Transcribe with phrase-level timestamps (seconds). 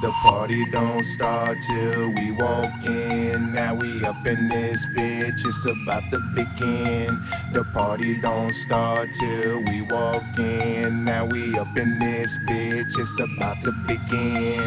[0.00, 3.52] The party don't start till we walk in.
[3.52, 7.20] Now we up in this bitch, it's about to begin.
[7.52, 11.04] The party don't start till we walk in.
[11.04, 14.62] Now we up in this bitch, it's about to begin.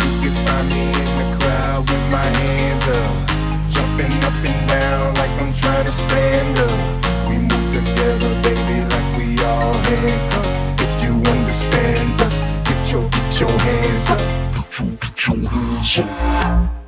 [0.00, 3.28] You can find me in the crowd with my hands up,
[3.68, 7.28] jumping up and down like I'm trying to stand up.
[7.28, 10.80] We move together, baby, like we all handcuffed.
[10.80, 12.52] If you understand us,
[13.40, 14.18] your your hands up.
[14.54, 16.83] Get your, get your hands up.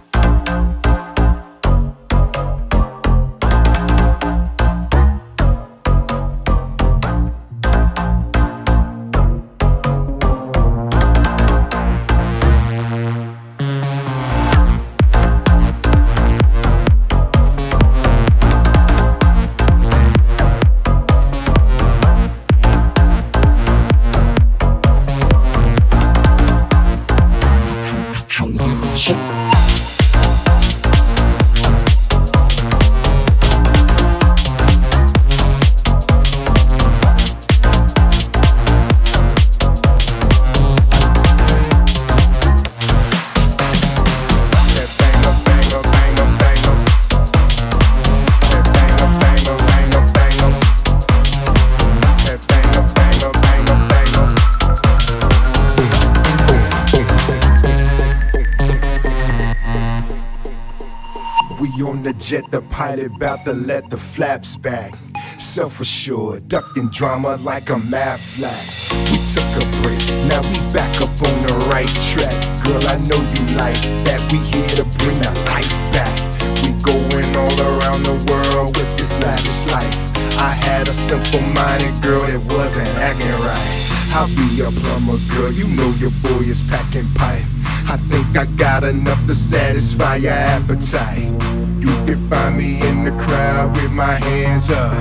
[61.86, 64.92] On the jet, the pilot bout to let the flaps back.
[65.38, 68.64] Self assured, ducking drama like a math flat.
[69.10, 72.34] We took a break, now we back up on the right track.
[72.64, 74.20] Girl, I know you like that.
[74.32, 76.16] We here to bring the life back.
[76.62, 79.98] We going all around the world with this lavish life.
[80.38, 83.86] I had a simple minded girl that wasn't acting right.
[84.10, 85.52] I'll be a plumber, girl.
[85.52, 87.44] You know your boy is packing pipe.
[87.88, 91.55] I think I got enough to satisfy your appetite.
[91.86, 94.92] You can find me in the crowd with my hands up,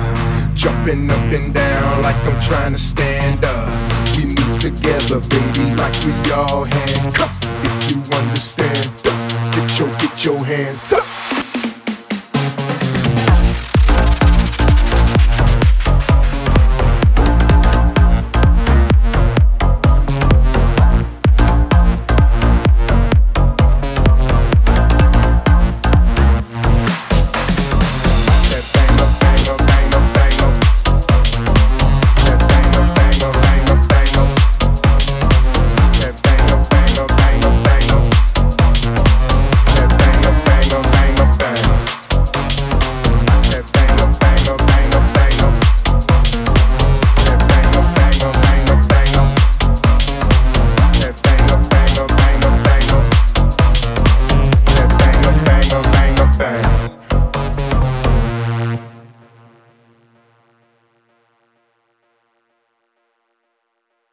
[0.54, 4.16] jumping up and down like I'm trying to stand up.
[4.16, 7.44] We move together, baby, like we all handcuffed.
[7.44, 11.45] If you understand us, get your get your hands up.